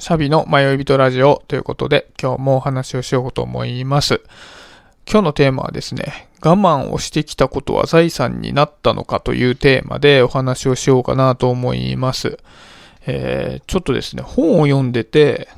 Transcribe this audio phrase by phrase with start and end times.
[0.00, 4.22] シャビの迷い人ラジオということで、今日もお話をしようと思います。
[5.06, 12.38] 今日のテーマはですね、我慢をしてきたことは財産になったのかというテーマでお話をしようかなと思います。
[13.06, 15.48] えー、ちょっとですね、本を読んでて、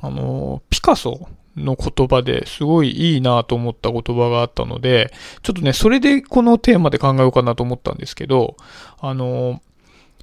[0.00, 5.12] あの、ピカソの言葉ですごいいいなと思った言葉があったので、
[5.42, 8.56] ちょっとね、それでこのテーマで考えようかなと思ったんですけど、
[9.00, 9.60] あの、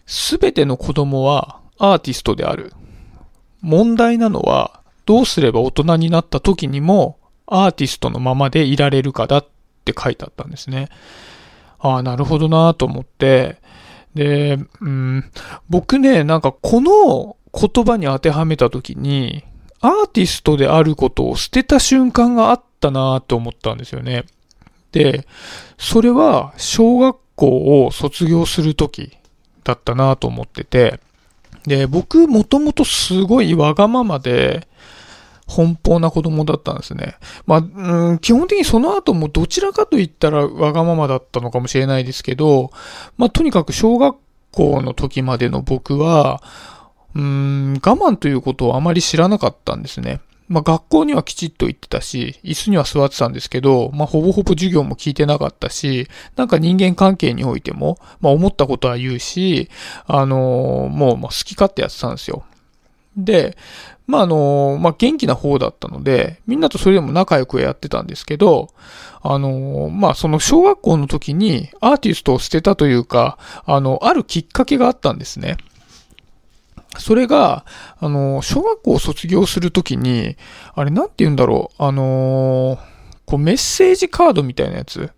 [0.07, 2.73] すべての子供はアーティストである。
[3.61, 9.47] 問題なのは、どうすれば大人になった時にもアーティストのままでいられるかだっ
[9.83, 10.89] て書いてあったんですね。
[11.79, 13.57] ああ、なるほどなと思って、
[14.13, 15.31] で、うん、
[15.69, 19.43] 僕ね、なんかこの言葉に当てはめた時に、
[19.81, 24.25] アーティストであることを捨てた瞬間があったなと思ったんですよね。
[24.91, 25.25] で、
[25.77, 29.17] それは小学校を卒業する時
[29.63, 30.99] だったなと思ってて、
[31.65, 34.67] で、僕もともとすごいわがままで、
[35.49, 37.15] 奔放な子供だったんですね。
[37.47, 42.71] まあ、うん、基本的にその後もどちらかと言ったらわがままだったのかもしれないですけど、
[43.17, 44.15] まあ、とにかく小学
[44.51, 46.43] 校の時までの僕は、
[47.15, 50.21] うん、我慢ということをあまり知らなかったんですね。
[50.49, 59.69] まあ、学校にはきちっと行ってたし、椅子には座ってたんですけど、まあ、ほぼほぼ授業も聞いてなかったし、なんか人間関係においても、まあ、思ったことは言うし、
[60.07, 62.43] あのー、もう、ま好き勝手やってたんですよ。
[63.15, 63.57] で、
[64.07, 68.69] まあ、あのー、まあ、元気な方だったので、みんなとそれでも仲良くやってたんですけど、
[69.21, 75.57] あのー、まあ、その小学校の時にアーティストを捨てたというか、あの、あるきっかけがあったんですね。
[76.97, 77.65] それが、
[77.99, 80.37] あの、小学校を卒業するときに、
[80.73, 82.79] あれなんて言うんだろう、あの
[83.25, 85.11] こうメッセージカードみたいなやつ。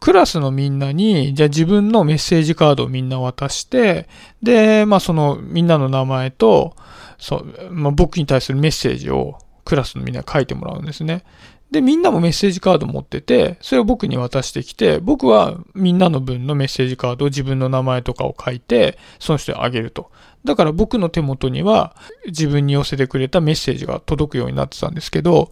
[0.00, 4.08] クラスのみんなに、じゃあ自分のメッセージカードをみんな渡して、
[4.42, 6.74] で、まあそのみんなの名前と、
[7.18, 11.24] そう、まあ僕に対するメッセージをクラスのみんなに書いてもらうんですね。
[11.70, 20.10] で、みんなもメッセージカード持ってて、それを僕に渡してきて、僕はみんなの分のメッセージカードを自分の名前とかを書いて、その人にあげると。
[20.44, 21.94] だから僕の手元には
[22.26, 25.50] 自分に寄せてくれたメッセージが届くようになってたんですけど、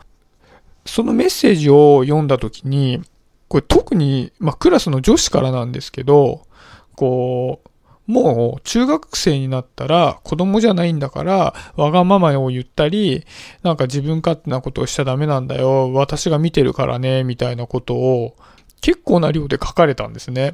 [0.86, 3.02] そのメッセージを読んだ時に、
[3.48, 6.46] これ特に、まあ、クラスの女子からなんですけど、
[6.94, 7.68] こう、
[8.06, 13.24] もう中学生になったら子供じゃないんだからわがままを言ったり、
[13.62, 18.36] なんか自分勝手なことをしちゃダメなんだよ、私が見てるからね、みたいなことを
[18.80, 20.52] 結構な量で書かれたんですね。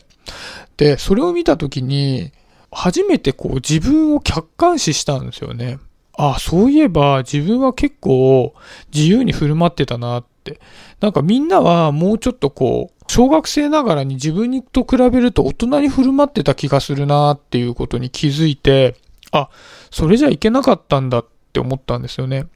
[0.77, 2.33] で、それを見たときに、
[2.71, 5.79] 初めてこう自分を客観視したんですよね。
[6.17, 8.55] あ、そういえば自分は結構
[8.95, 10.59] 自由に振る舞ってたなって。
[11.01, 18.97] なんかみんなはもうちょっとこう、小学生ながらに自分と比べると大人に振る舞ってた気がするなっていうことに気づいて、
[19.33, 19.51] あ、
[19.91, 22.47] それじゃいけなかったんだって思ったんですよね。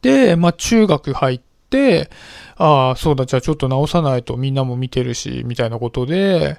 [0.00, 1.40] で、まあ中学入っ
[1.70, 2.08] て、
[2.54, 6.58] ああ、そうだ、じゃあちょっと直さないとみんなも見てるし、みたいなことで、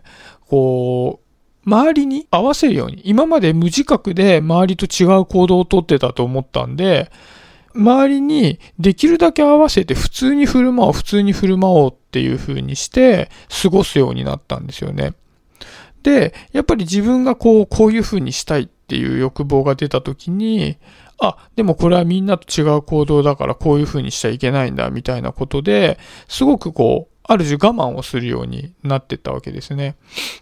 [0.49, 1.21] こ
[1.65, 7.09] う、周りに合わせるように、今まで無自覚で周りと違う行動をとってたと思ったんで、
[7.75, 13.29] 周りにできるだけ合わせて普通に振る舞おう、普通に振る舞おうっていう風にして
[13.61, 15.13] 過ごすようになったんですよね。
[16.03, 20.77] で、やっぱり自分がこう、こういう風にしたいっていう欲望が出た時に、
[21.19, 29.95] あ、でもこれはみんなと違う行動だからこういう風にしちゃいけないんだみたいなことで、すごくこう、ある種我慢をするようになってったわけですね。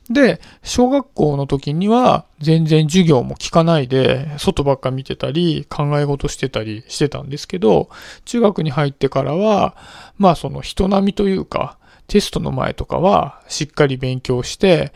[0.10, 7.92] で、小学校の時には全然授業も聞かないで、外ばっか見てたり、考え事してたりしてたんですけど、
[8.26, 9.78] 中学に入ってからは、
[10.18, 11.78] まあその人並みというか、
[12.08, 14.92] テストの前とかはしっかり勉強して、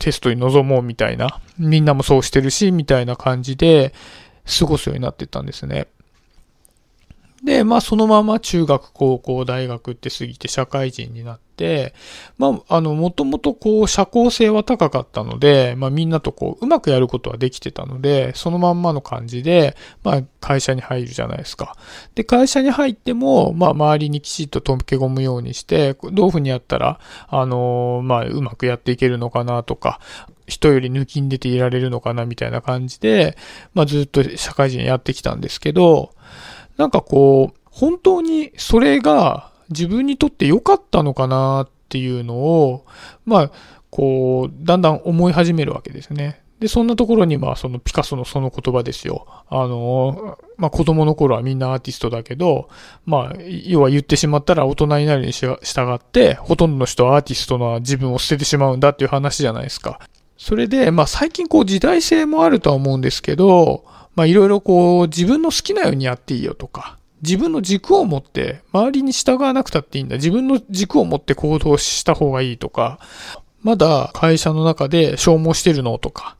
[0.00, 3.94] テストに臨もうみたいな、みんなもそうしてるし、みたいな感じで
[4.58, 5.86] 過ごすようになってったんですね。
[7.42, 11.94] で、まあそのまま中学、高校、大学って過ぎて社会人になって、
[12.36, 21.76] まああの、もともとこう社交性は高かったので、まあみんなとこううまくやることはできてたので、そのまんまの感じで、まあ会社に入るじゃないですか。
[22.16, 26.98] で、会社に入っても、まあ周りにきちっと溶け込むようにして、どういうふうにやったら、
[27.28, 30.00] あのまあうまくやっていけるのかなとか、
[30.48, 33.36] 人より抜きん出ていられるのかなみたいな感じで、
[33.74, 36.10] まあずっと社会人やってきたんですけど、
[36.78, 42.86] なんかこう、本当にそれが自分にとって良かったのかなっていうのを、
[43.26, 43.50] まあ、
[43.90, 46.42] こう、だんだん思い始めるわけですね。
[46.60, 49.26] で、そんなところに、まあ、そのピカソのその言葉ですよ。
[49.48, 52.68] あの、まあ、子供の頃はみんなアーティストだけど、
[53.06, 55.56] まあ、要は言ってしまったら大人になるに従
[55.94, 60.00] って、ほとんどの人はアーティストの自分を捨ててしまうんだっていう話じゃないですか。
[60.36, 63.84] それで、まあ、最近こう時代性もあるとは思うんですけど、
[64.18, 70.16] まあいろいろこう自分の好きなようにやっていいよとか、自分の軸を持って周りに従わなくたっていいんだ。
[70.16, 72.98] 自分の軸を持って行動した方がいいとか、
[73.62, 76.36] まだ会社の中で消耗してるのとか、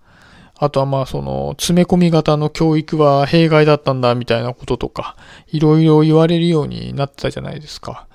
[0.57, 5.15] あとはまあその詰め込み型の教育は弊害だったんだみたいなこととか、
[5.47, 8.09] いろいろ言われるようになってたじゃないですか。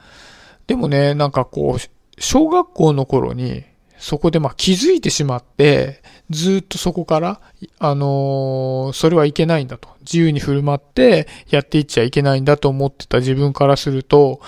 [0.67, 3.63] でもね、なんかこう、小学校の頃に
[4.03, 7.39] そこでまあ気づいてしまって、ずっとそこから、
[7.79, 9.87] あのー、それはいけないんだと。
[10.01, 14.41] 自由に振る舞ってやっていっちゃいけないんだと思ってた自分からすると、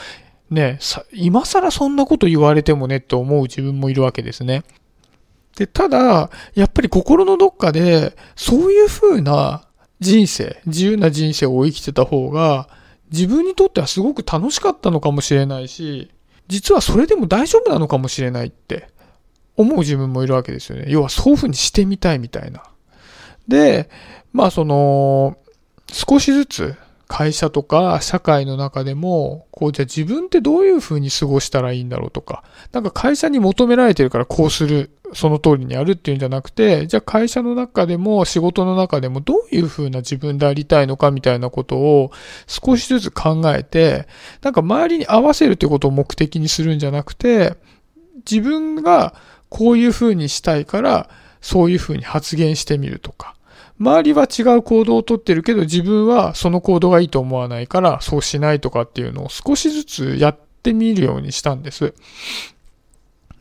[0.50, 4.66] ね、さ、今更そんなこと言われてもねって思う自分もいるわけですね。
[5.56, 9.66] で、ただ、やっぱり心のどっかで、そういう風な
[10.02, 12.68] 人生、自由な人生を生きてた方が、
[13.10, 16.12] 自分にとってはすごく楽しかったのかもしれないし、
[16.50, 18.90] 実はそれでも大丈夫なのかもしれないって
[19.58, 20.86] 思う自分もいるわけですよね。
[20.88, 22.64] 要はそういう風にしてみたいみたいな。
[23.48, 23.90] で、
[24.34, 25.38] まあその、
[25.92, 26.76] 少しずつ
[27.08, 42.12] 会社とか社会の中でも、こうじゃあ自分ってどういう風に過ごしたらいいんだろうとか、なんか会社に求められてるからこうする、その通りにやるっていうんじゃなくて、じゃあ会社の中でも仕事の中でもどういう風な自分でありたいのかみたいなことを
[42.48, 44.08] 少しずつ考えて、
[44.42, 47.56] なんか周りに合わせるってことを目的にするんじゃなくて、
[48.30, 49.14] 自分が
[49.56, 51.10] こういう風にしたいから、
[51.40, 53.36] そういう風に発言してみるとか、
[53.80, 61.94] 周りは違う行動をとってるけど自分はその行動がいいと思わないからそうしないとかっていうのを少しずつやってみるようにしたんです。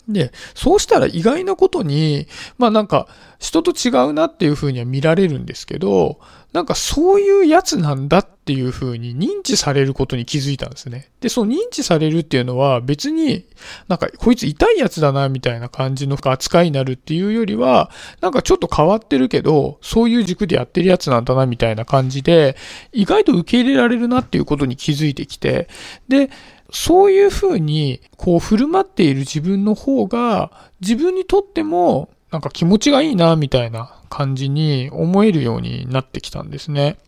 [0.08, 2.28] で、そうしたら意外なことに、
[2.58, 3.08] まあなんか
[3.40, 6.20] 人と違うなっていう風には見られるんですけど、
[6.52, 11.08] なんかそういうやつなんだっっていう風に認知されることに気づいたんですね。
[11.22, 13.46] で、その認知されるっていうのは別に
[13.88, 22.54] なんかこいつ痛いやつだなみたいな感じの扱いになるっていうよりは、なんかちょっと変わってるけど、そういう軸でやってるやつなんだなみたいな感じで、
[22.92, 25.68] 意外と受け入れられるなっていうことに気づいてきて、
[26.08, 26.28] で、
[26.70, 30.50] そういう風に、こう振る舞っている自分の方が、
[30.82, 36.98] 自分にとっても、なんか気持ちがいいな、みたいな感じに思えるようになってきたんですね。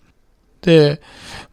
[0.62, 1.00] で、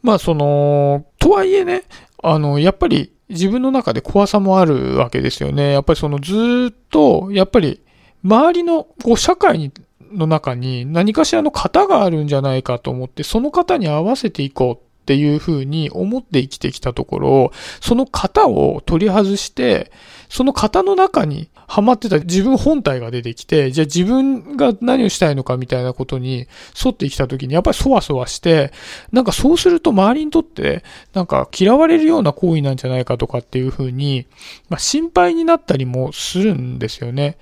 [0.01, 1.83] まあその、とはいえね、
[2.21, 5.73] あの、やっぱり自分の中で怖さもあるわけですよね。
[5.73, 7.81] やっぱりそのずっと、やっぱり
[8.23, 9.71] 周りのこう社会に
[10.11, 17.51] の中に何かしらの型があるんじゃないかと思って、その型に合わせていこうっていうふうに思って生きてきたところ、
[17.81, 19.91] その型を取り外して、
[20.29, 26.47] その型の中にハマってた自分本体が出てきて、じゃあ自分が何をしたいのかみたいなことに
[26.81, 28.71] 沿ってきた時にやっぱりそわそわして、
[29.11, 34.25] なんかそうすると周りにとってなんか嫌われるような行為なんじゃないかとかっていうふうに、
[34.69, 37.37] まあ、心配になったりもするんですよね。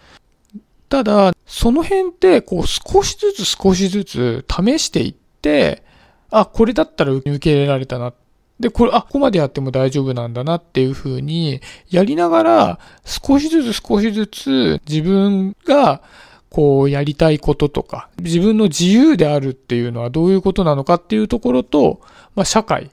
[0.90, 5.84] ただ、その辺ってこう少しずつ少しずつ試していって、
[6.32, 8.14] あ、これだったら受け入れられたな。
[8.60, 16.02] で、これ、あ、ここまでやっても大丈夫なんだなっていう風に、やりながら、少しずつ少しずつ自分が、
[16.50, 22.02] こう、やりたいこととか、自分の自由であるっていうのはどういうことなのかっていうところと、
[22.36, 22.90] まあ、社会っ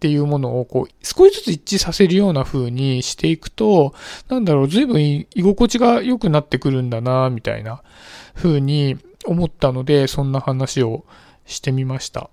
[0.00, 3.94] ていうものを、こう、少しずつ一致させるような風にしていくと、
[4.28, 7.82] なんだろう、随分居心地が良くなってくるんだな、みたいな
[8.34, 11.04] 風に思ったので、そんな話を
[11.46, 12.30] してみました。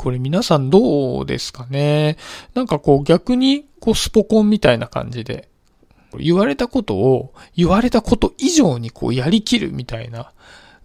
[0.00, 2.16] これ皆さんどうですかね？
[2.54, 5.50] なんかこう逆にこうスポコンみたいな感じで、
[6.18, 10.32] 言われたことを言われたこと以上にこうやりきるみたいな、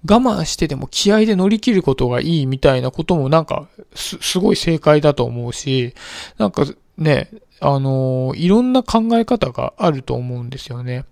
[0.03, 5.93] 我慢してでも気合で乗り切ることがいいみたいなこともなんかす、すごい正解だと思うし、
[6.37, 6.65] なんか
[6.97, 7.29] ね、
[7.61, 11.05] あのいろんな考え方があると思うんですよね。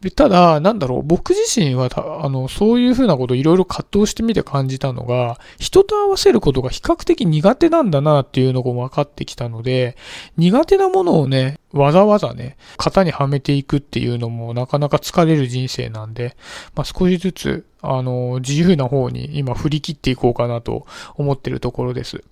[0.00, 1.88] でただ、なんだろう、僕自身は、
[2.24, 9.96] あの、そういうふうなことをいろいろ葛藤してみて感じたのが、人と合わせることが比較的苦手なんだなっていうのが分かってきたので、
[10.36, 16.36] 苦手なものをね、わざわざね、型にはめていくっていうのもなかなか疲れる人生なんで、
[16.74, 22.24] まあ、少しずつ、あの、自由な方に今振り切っていこうかなと思ってるところです。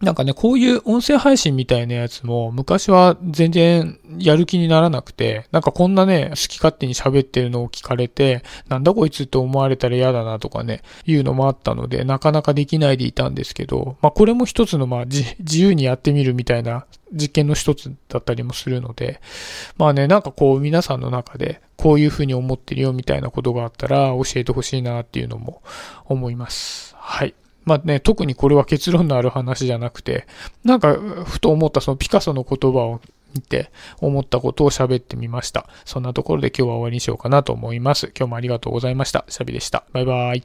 [0.00, 19.20] なんかね、こういう音声配信みたいなやつも昔は全然やる気にならなくて、なんかこんなね、好き勝手に喋ってるのを聞かれて、なんだこいつって思われたら嫌だなとかね、いうのもあったので、なかなかできないでいたんですけど、まあこれも一つのまあ自由にやってみるみたいな実験の一つだったりもするので、
[19.76, 25.62] まあね、なんかこう皆さんの中でこういうふうに思ってるよみたいなことがあったら教えてほしいなっていうのも
[26.06, 26.94] 思います。
[26.98, 27.34] はい。
[27.64, 30.26] まあね、特にこれは結論のある話じゃなくて、
[30.64, 33.00] なんか、ふと思ったそのピカソの言葉を
[33.34, 35.66] 見て、思ったことを喋ってみました。
[35.84, 38.12] そんなところで今日は終わりにしようかなと思います。
[38.16, 39.24] 今日もありがとうございました。
[39.28, 39.84] シャビでした。
[39.92, 40.44] バイバイ。